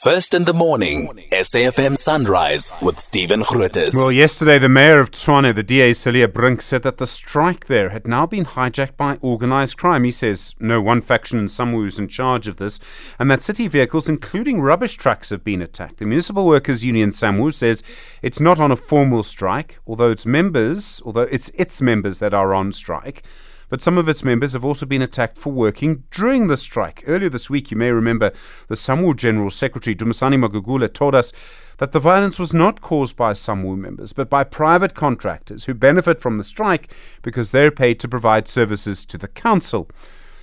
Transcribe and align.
First 0.00 0.32
in 0.32 0.44
the 0.44 0.54
morning, 0.54 1.08
SAFM 1.32 1.98
Sunrise 1.98 2.70
with 2.80 3.00
Stephen 3.00 3.42
Grootes. 3.42 3.96
Well, 3.96 4.12
yesterday, 4.12 4.56
the 4.56 4.68
mayor 4.68 5.00
of 5.00 5.10
Tshwane, 5.10 5.52
the 5.52 5.64
DA 5.64 5.92
Cilliers 5.92 6.32
Brink, 6.32 6.62
said 6.62 6.84
that 6.84 6.98
the 6.98 7.06
strike 7.06 7.66
there 7.66 7.88
had 7.88 8.06
now 8.06 8.24
been 8.24 8.44
hijacked 8.44 8.96
by 8.96 9.18
organised 9.24 9.76
crime. 9.76 10.04
He 10.04 10.12
says 10.12 10.54
no 10.60 10.80
one 10.80 11.02
faction 11.02 11.40
in 11.40 11.46
SAMWU 11.46 11.88
is 11.88 11.98
in 11.98 12.06
charge 12.06 12.46
of 12.46 12.58
this, 12.58 12.78
and 13.18 13.28
that 13.28 13.42
city 13.42 13.66
vehicles, 13.66 14.08
including 14.08 14.60
rubbish 14.60 14.96
trucks, 14.96 15.30
have 15.30 15.42
been 15.42 15.60
attacked. 15.60 15.96
The 15.96 16.04
Municipal 16.04 16.46
Workers 16.46 16.84
Union 16.84 17.10
SAMWU 17.10 17.52
says 17.52 17.82
it's 18.22 18.40
not 18.40 18.60
on 18.60 18.70
a 18.70 18.76
formal 18.76 19.24
strike, 19.24 19.80
although 19.84 20.12
its 20.12 20.24
members, 20.24 21.02
although 21.04 21.22
it's 21.22 21.48
its 21.56 21.82
members 21.82 22.20
that 22.20 22.32
are 22.32 22.54
on 22.54 22.70
strike 22.70 23.24
but 23.68 23.82
some 23.82 23.98
of 23.98 24.08
its 24.08 24.24
members 24.24 24.52
have 24.52 24.64
also 24.64 24.86
been 24.86 25.02
attacked 25.02 25.38
for 25.38 25.52
working 25.52 26.04
during 26.10 26.46
the 26.46 26.56
strike. 26.56 27.02
Earlier 27.06 27.28
this 27.28 27.50
week, 27.50 27.70
you 27.70 27.76
may 27.76 27.90
remember 27.90 28.32
the 28.68 28.74
SAMWU 28.74 29.16
General 29.16 29.50
Secretary, 29.50 29.94
Dumisani 29.94 30.36
Magugula, 30.38 30.92
told 30.92 31.14
us 31.14 31.32
that 31.78 31.92
the 31.92 32.00
violence 32.00 32.38
was 32.38 32.52
not 32.52 32.80
caused 32.80 33.16
by 33.16 33.32
SAMWU 33.32 33.78
members, 33.78 34.12
but 34.12 34.28
by 34.28 34.44
private 34.44 34.94
contractors 34.94 35.64
who 35.64 35.74
benefit 35.74 36.20
from 36.20 36.38
the 36.38 36.44
strike 36.44 36.92
because 37.22 37.50
they're 37.50 37.70
paid 37.70 38.00
to 38.00 38.08
provide 38.08 38.48
services 38.48 39.04
to 39.06 39.18
the 39.18 39.28
council. 39.28 39.88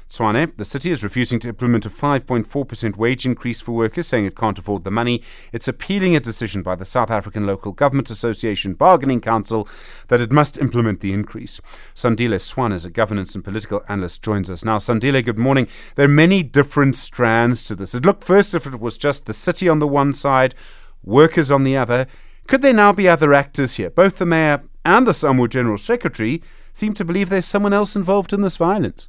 Tshwane, 0.08 0.56
the 0.58 0.66
city 0.66 0.92
is 0.92 1.04
refusing 1.04 1.40
to 1.40 1.50
implement 1.50 1.86
a 1.86 1.90
5.4% 1.90 2.96
wage 2.96 3.26
increase 3.26 3.60
for 3.60 3.72
workers, 3.72 4.06
saying 4.06 4.26
it 4.26 4.36
can't 4.36 4.60
afford 4.60 4.84
the 4.84 4.92
money. 4.92 5.22
It's 5.52 5.68
appealing 5.68 6.16
a 6.16 6.20
decision 6.20 6.62
by 6.62 6.76
the 6.76 6.86
South 6.86 7.10
African 7.10 7.48
Local 7.48 7.72
Government 7.72 8.12
Association 8.12 8.76
Bargaining 8.76 9.20
Council 9.20 9.68
that 10.10 10.22
it 10.22 10.32
must 10.32 10.60
implement 10.60 11.00
the 11.00 11.12
increase. 11.12 11.60
Sandile 11.96 12.36
Swana 12.36 12.76
is 12.76 12.86
a 12.86 12.92
governance 12.92 13.34
and 13.34 13.44
political 13.44 13.84
analyst, 13.90 14.22
joins 14.22 14.50
us 14.50 14.64
now. 14.64 14.78
Sandile, 14.78 15.26
good 15.26 15.40
morning. 15.40 15.68
There 15.96 16.06
are 16.06 16.10
many 16.10 16.44
different 16.44 16.96
strands 16.96 17.64
to 17.66 17.76
this. 17.76 17.96
It 17.96 18.06
looked 18.06 18.24
first 18.24 18.54
if 18.54 18.68
it 18.68 18.80
was 18.80 19.00
just 19.00 19.26
the 19.26 19.34
city 19.34 19.68
on 19.68 19.80
the 19.80 19.88
one 19.88 20.14
side, 20.14 20.54
workers 21.04 21.52
on 21.52 21.64
the 21.64 21.76
other. 21.76 22.06
Could 22.48 22.62
there 22.62 22.74
now 22.74 22.94
be 22.94 23.10
other 23.10 23.34
actors 23.34 23.78
here? 23.78 23.90
Both 23.90 24.20
the 24.20 24.28
mayor 24.28 24.64
and 24.86 25.08
the 25.08 25.14
SAMWU 25.14 25.50
General 25.50 25.80
Secretary 25.80 26.44
seem 26.76 26.94
to 26.94 27.04
believe 27.04 27.30
there's 27.30 27.46
someone 27.46 27.74
else 27.74 27.96
involved 27.96 28.34
in 28.34 28.42
this 28.42 28.58
violence. 28.58 29.08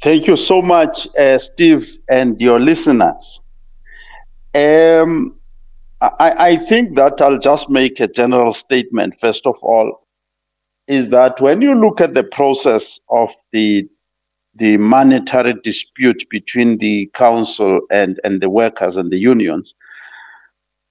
Thank 0.00 0.28
you 0.28 0.36
so 0.36 0.62
much, 0.62 1.08
uh, 1.16 1.38
Steve, 1.38 1.98
and 2.08 2.40
your 2.40 2.60
listeners. 2.60 3.42
Um, 4.54 5.34
I, 6.00 6.34
I 6.38 6.56
think 6.56 6.96
that 6.96 7.20
I'll 7.20 7.38
just 7.38 7.68
make 7.68 7.98
a 7.98 8.06
general 8.06 8.52
statement, 8.52 9.16
first 9.20 9.46
of 9.46 9.56
all, 9.62 10.06
is 10.86 11.10
that 11.10 11.40
when 11.40 11.60
you 11.60 11.74
look 11.74 12.00
at 12.00 12.14
the 12.14 12.24
process 12.24 13.00
of 13.10 13.30
the 13.52 13.88
the 14.54 14.76
monetary 14.76 15.54
dispute 15.62 16.24
between 16.30 16.78
the 16.78 17.08
council 17.14 17.80
and, 17.92 18.18
and 18.24 18.40
the 18.40 18.50
workers 18.50 18.96
and 18.96 19.12
the 19.12 19.18
unions, 19.18 19.72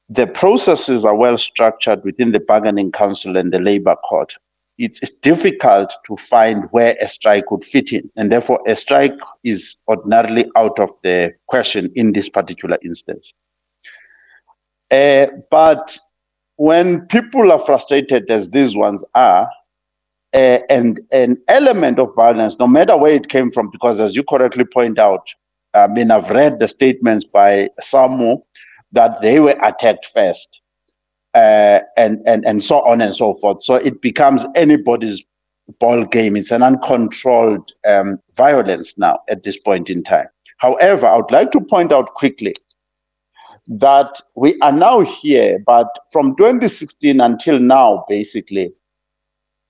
the 0.08 0.25
processes 0.25 1.03
are 1.03 1.16
well 1.16 1.38
structured 1.38 2.02
within 2.05 2.31
the 2.31 2.39
bargaining 2.39 2.94
council 2.94 3.35
and 3.35 3.52
the 3.52 3.59
labor 3.59 3.97
court 4.08 4.38
it's, 4.78 5.20
difficult 5.20 5.94
to 6.06 6.16
find 6.16 6.66
where 6.72 6.95
a 7.02 7.08
strike 7.08 7.50
would 7.52 7.64
fit 7.64 7.92
in. 7.92 8.09
And 8.16 8.31
therefore, 8.31 8.61
a 8.67 8.75
strike 8.75 9.19
is 9.44 9.81
ordinarily 9.88 10.45
out 10.56 10.80
of 10.80 10.92
the 11.03 11.34
question 11.47 11.92
in 11.95 12.14
this 12.14 12.30
particular 12.30 12.78
instance. 12.84 13.34
Uh, 14.92 15.28
but 15.52 15.97
when 16.56 17.06
people 17.08 17.52
are 17.52 17.59
frustrated, 17.59 18.30
as 18.30 18.52
these 18.52 18.75
ones 18.75 19.03
are, 19.16 19.50
uh, 20.34 20.59
and 20.69 21.00
an 21.12 21.38
element 21.47 22.00
of 22.00 22.09
violence, 22.16 22.59
no 22.59 22.67
matter 22.67 22.95
where 22.95 23.14
it 23.14 23.30
came 23.30 23.50
from, 23.50 23.69
because 23.72 24.00
as 24.00 24.16
you 24.16 24.23
correctly 24.23 24.66
point 24.66 25.00
out, 25.00 25.28
I 25.73 25.88
mean, 25.88 26.12
I've 26.12 26.30
read 26.30 26.59
the 26.59 26.67
statements 26.67 27.25
by 27.25 27.69
SAMWU 27.81 28.41
that 28.91 29.22
they 29.22 29.39
were 29.39 29.58
attacked 29.64 30.06
first 30.06 30.62
uh, 31.38 31.80
and 31.98 32.22
and 32.26 32.45
and 32.45 32.64
so 32.64 32.88
on 32.88 33.02
and 33.02 33.14
so 33.14 33.34
forth. 33.34 33.62
So 33.62 33.76
it 33.76 34.02
becomes 34.02 34.45
anybody's 34.56 35.24
ball 35.80 36.06
game. 36.06 36.35
It's 36.38 36.52
an 36.52 36.63
uncontrolled 36.63 37.72
um, 37.85 38.19
violence 38.35 38.97
now 38.97 39.19
at 39.30 39.44
this 39.44 39.59
point 39.59 39.90
in 39.90 40.03
time. 40.03 40.28
However, 40.57 41.07
I 41.07 41.18
would 41.18 41.31
like 41.31 41.52
to 41.52 41.62
point 41.62 41.91
out 41.91 42.13
quickly 42.13 42.56
that 43.68 44.22
we 44.36 44.59
are 44.62 44.72
now 44.72 45.02
here, 45.02 45.59
but 45.66 45.88
from 46.12 46.36
2016 46.38 47.19
until 47.19 47.59
now, 47.59 48.06
basically, 48.07 48.72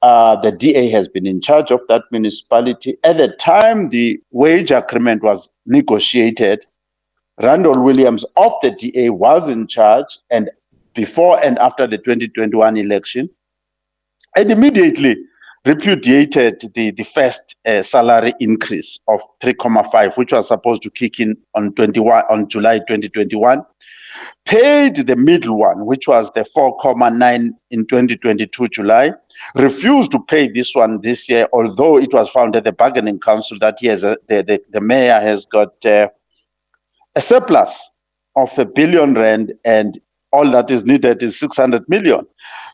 uh, 0.04 0.36
the 0.36 0.52
DA 0.52 0.90
has 0.90 1.10
been 1.10 1.26
in 1.26 1.42
charge 1.42 1.72
of 1.72 1.82
that 1.88 2.04
municipality. 2.12 2.98
At 3.04 3.18
the 3.18 3.30
time 3.30 3.90
the 3.90 4.20
wage 4.32 4.72
agreement 4.72 5.24
was 5.24 5.52
negotiated, 5.66 6.66
Randall 7.42 7.84
Williams 7.84 8.24
of 8.36 8.54
the 8.62 8.72
DA 8.72 9.10
was 9.10 9.50
in 9.50 9.68
charge, 9.68 10.18
and 10.32 10.50
before 10.98 11.40
and 11.46 11.58
after 11.60 11.88
the 11.88 11.98
2021 11.98 12.76
election, 12.76 13.30
and 14.36 14.52
immediately 14.52 15.16
repudiated 15.66 16.62
the, 16.74 16.92
the 16.92 17.04
first 17.04 17.56
uh, 17.68 17.84
salary 17.84 18.34
increase 18.40 19.00
of 19.08 19.22
3.5, 19.42 20.18
which 20.18 20.34
was 20.34 20.48
supposed 20.48 20.82
to 20.82 20.90
kick 20.90 21.20
in 21.20 21.38
on 21.54 21.74
21 21.76 22.24
on 22.30 22.50
July 22.50 22.80
2021, 22.80 23.64
paid 24.46 24.96
the 24.96 25.16
middle 25.16 25.60
one, 25.60 25.86
which 25.86 26.08
was 26.08 26.32
the 26.32 26.46
4.9 26.58 27.52
in 27.70 27.86
2022 27.86 28.68
July, 28.70 29.12
refused 29.56 30.12
to 30.12 30.20
pay 30.28 30.48
this 30.48 30.74
one 30.74 31.02
this 31.02 31.30
year, 31.30 31.48
although 31.54 31.98
it 31.98 32.12
was 32.12 32.30
found 32.30 32.56
at 32.56 32.64
the 32.64 32.72
bargaining 32.72 33.20
council 33.20 33.60
that 33.60 33.78
has 33.84 34.04
a, 34.04 34.18
the, 34.28 34.42
the, 34.42 34.62
the 34.72 34.82
mayor 34.82 35.20
has 35.20 35.46
got 35.46 35.86
uh, 35.86 36.08
a 37.16 37.22
surplus 37.22 37.92
of 38.36 38.58
a 38.58 38.66
billion 38.66 39.14
rand 39.14 39.54
and 39.66 40.00
all 40.32 40.50
that 40.52 40.70
is 40.70 40.86
needed 40.86 41.24
is 41.24 41.40
600 41.40 41.88
million. 41.88 42.26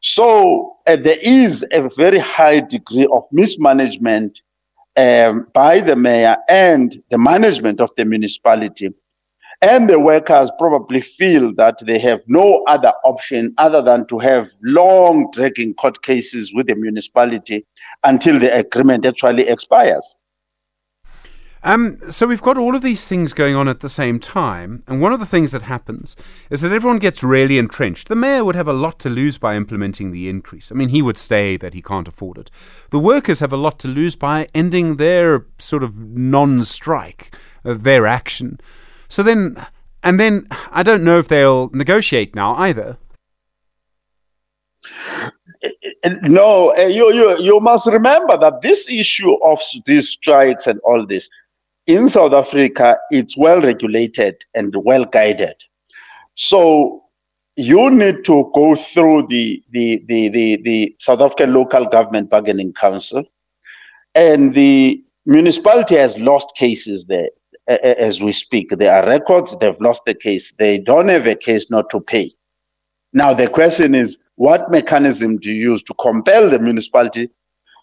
So 0.02 0.75
uh, 0.88 0.96
there 0.96 1.18
is 1.22 1.66
a 1.72 1.90
very 1.96 2.19
high 2.19 2.59
degree 2.59 3.08
of 3.12 3.24
mismanagement 3.31 4.41
um, 4.97 5.47
by 5.53 5.80
the 5.80 5.96
mayor 5.96 6.38
and 6.50 7.02
the 7.09 7.18
management 7.18 7.80
of 7.80 7.92
the 7.96 8.06
municipality. 8.06 8.90
And 9.62 9.90
the 9.90 10.00
workers 10.00 10.52
probably 10.59 11.00
feel 11.00 11.53
that 11.56 11.80
they 11.86 11.97
have 12.00 12.19
no 12.28 12.63
other 12.68 12.92
option 13.06 13.53
other 13.58 13.81
than 13.81 14.06
to 14.08 14.19
have 14.19 14.50
long 14.62 15.31
dragging 15.31 15.74
court 15.75 16.02
cases 16.03 16.53
with 16.53 16.68
the 16.68 16.75
municipality 16.75 17.66
until 18.03 18.40
the 18.40 18.53
agreement 18.53 19.06
actually 19.06 19.47
expires. 19.47 20.19
Um, 21.66 21.97
so 22.09 22.28
we've 22.28 22.41
got 22.41 22.57
all 22.57 22.75
of 22.75 22.81
these 22.81 23.06
things 23.06 23.31
going 23.31 23.56
on 23.56 23.69
at 23.69 23.79
the 23.79 23.88
same 23.88 24.19
time, 24.19 24.84
and 24.85 25.01
one 25.01 25.13
of 25.13 25.22
the 25.22 25.25
things 25.25 25.53
that 25.53 25.63
happens 25.63 26.16
is 26.50 26.59
that 26.62 26.74
everyone 26.74 27.00
gets 27.00 27.24
really 27.24 27.57
entrenched. 27.57 28.09
The 28.09 28.18
mayor 28.18 28.44
would 28.44 28.57
have 28.57 28.68
a 28.68 28.74
lot 28.74 29.00
to 29.00 29.09
lose 29.09 29.38
by 29.38 29.56
implementing 29.56 30.12
the 30.12 30.28
increase. 30.28 30.72
I 30.72 30.75
mean, 30.75 30.90
he 30.90 31.01
would 31.01 31.18
say 31.18 31.56
that 31.57 31.74
he 31.74 31.81
can't 31.81 32.07
afford 32.07 32.38
it. 32.38 32.51
The 32.90 33.00
workers 33.00 33.40
have 33.40 33.53
a 33.53 33.57
lot 33.57 33.79
to 33.79 33.88
lose 33.88 34.18
by 34.18 34.50
ending 34.53 34.97
their 34.97 35.46
sort 35.57 35.84
of 35.84 35.97
non-strike, 35.97 37.34
uh, 37.63 37.75
their 37.75 38.07
action. 38.07 38.59
So 39.07 39.24
then, 39.24 39.66
and 40.03 40.19
then 40.19 40.47
I 40.72 40.84
don't 40.84 41.03
know 41.03 41.18
if 41.18 41.30
they'll 41.30 41.69
negotiate 41.69 42.35
now 42.35 42.56
either. 42.56 42.97
No, 46.24 46.75
uh, 46.78 46.81
you, 46.81 47.13
you 47.13 47.40
you 47.40 47.59
must 47.62 47.88
remember 47.88 48.38
that 48.38 48.62
this 48.62 48.91
issue 48.91 49.34
of 49.45 49.62
these 49.85 50.09
strikes 50.09 50.68
and 50.68 50.78
all 50.81 51.06
this 51.06 51.30
in 51.88 52.09
South 52.09 52.33
Africa, 52.33 52.97
it's 53.09 53.38
well 53.38 53.61
regulated 53.61 54.44
and 54.53 54.73
well 54.83 55.05
guided. 55.05 55.55
So 56.35 57.03
you 57.55 57.91
need 57.91 58.25
to 58.25 58.51
go 58.53 58.75
through 58.75 59.27
the, 59.27 59.63
the, 59.71 60.03
the, 60.07 60.29
the, 60.29 60.61
the 60.63 60.95
South 60.99 61.21
African 61.21 61.53
Local 61.53 61.85
Government 61.85 62.29
Bargaining 62.29 62.73
Council, 62.73 63.23
and 64.16 64.53
the 64.53 65.03
municipality 65.25 65.95
has 65.95 66.17
lost 66.19 66.55
cases 66.55 67.05
there 67.05 67.29
as 67.67 68.21
we 68.21 68.31
speak. 68.31 68.69
There 68.69 68.94
are 68.94 69.07
records, 69.07 69.57
they've 69.59 69.79
lost 69.79 70.05
the 70.05 70.13
case. 70.13 70.53
They 70.53 70.77
don't 70.77 71.07
have 71.09 71.27
a 71.27 71.36
case 71.36 71.69
not 71.71 71.89
to 71.91 72.01
pay. 72.01 72.31
Now, 73.13 73.33
the 73.33 73.47
question 73.47 73.95
is 73.95 74.18
what 74.36 74.71
mechanism 74.71 75.38
do 75.38 75.51
you 75.51 75.71
use 75.71 75.83
to 75.83 75.94
compel 75.94 76.50
the 76.50 76.59
municipality 76.59 77.29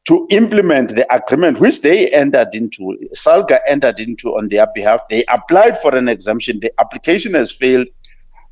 to 0.06 0.26
implement 0.31 0.94
the 0.94 1.06
agreement 1.14 1.61
which 1.61 1.82
they 1.82 2.08
entered 2.08 2.55
into, 2.55 2.99
SALGA 3.14 3.61
entered 3.69 4.00
into 4.00 4.37
on 4.37 4.49
their 4.49 4.67
behalf. 4.75 5.02
They 5.11 5.25
applied 5.29 5.79
for 5.79 5.94
an 5.97 6.08
exemption. 6.08 6.61
The 6.61 6.73
application 6.81 7.35
has 7.35 7.52
failed. 7.52 7.88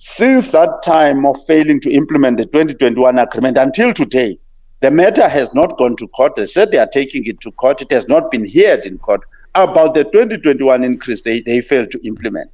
Since 0.00 0.52
that 0.52 0.82
time 0.84 1.26
of 1.26 1.44
failing 1.46 1.80
to 1.80 1.90
implement 1.90 2.36
the 2.36 2.46
2021 2.46 3.18
agreement 3.18 3.56
until 3.56 3.92
today, 3.92 4.38
the 4.80 4.92
matter 4.92 5.28
has 5.28 5.52
not 5.54 5.76
gone 5.76 5.96
to 5.96 6.06
court. 6.08 6.36
They 6.36 6.46
said 6.46 6.70
they 6.70 6.78
are 6.78 6.86
taking 6.86 7.26
it 7.26 7.40
to 7.40 7.50
court. 7.52 7.82
It 7.82 7.90
has 7.90 8.08
not 8.08 8.30
been 8.30 8.48
heard 8.48 8.86
in 8.86 8.98
court 8.98 9.22
about 9.56 9.94
the 9.94 10.04
2021 10.04 10.84
increase 10.84 11.22
they, 11.22 11.40
they 11.40 11.60
failed 11.60 11.90
to 11.90 12.06
implement. 12.06 12.50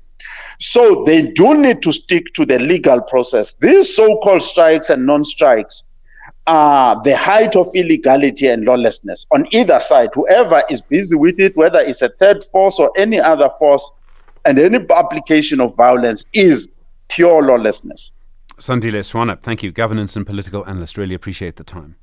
So 0.59 1.05
they 1.05 1.33
do 1.33 1.61
need 1.61 1.83
to 1.83 1.93
stick 1.93 2.33
to 2.35 2.47
the 2.47 2.59
legal 2.59 3.03
process. 3.03 3.55
These 3.55 3.95
so 3.95 4.19
called 4.23 4.43
strikes 4.43 4.89
and 4.89 5.05
non 5.05 5.25
strikes 5.25 5.85
uh, 6.47 7.01
the 7.03 7.17
height 7.17 7.57
of 7.57 7.67
illegality 7.75 8.47
and 8.47 8.65
lawlessness 8.65 9.27
on 9.33 9.47
either 9.53 9.81
side. 9.81 10.11
Whoever 10.15 10.63
is 10.71 10.83
busy 10.83 11.17
with 11.17 11.41
it, 11.41 11.57
whether 11.57 11.81
it's 11.81 12.03
a 12.03 12.11
third 12.11 12.45
force 12.45 12.79
or 12.79 12.91
any 12.97 13.19
other 13.19 13.49
force, 13.59 13.99
and 14.45 14.59
any 14.59 14.79
application 14.91 15.61
of 15.61 15.75
violence 15.77 16.27
is 16.35 16.73
pure 17.09 17.43
lawlessness. 17.43 18.13
Sandile 18.59 19.01
Swana, 19.01 19.41
thank 19.41 19.63
you. 19.63 19.73
Governance 19.73 20.17
and 20.17 20.27
political 20.27 20.67
analyst. 20.67 20.97
Really 20.99 21.15
appreciate 21.15 21.57
the 21.57 21.65
time. 21.65 21.97